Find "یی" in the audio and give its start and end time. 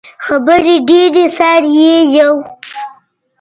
1.75-1.93